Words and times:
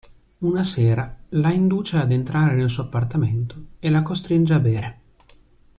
Una 0.51 0.63
sera 0.63 1.15
la 1.29 1.53
induce 1.53 1.97
ad 1.97 2.11
entrare 2.11 2.55
nel 2.55 2.71
suo 2.71 2.81
appartamento 2.81 3.63
e 3.77 3.91
la 3.91 4.01
costringe 4.01 4.53
a 4.55 4.59
bere. 4.59 5.01